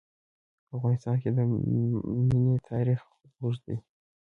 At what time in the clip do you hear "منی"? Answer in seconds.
2.31-2.55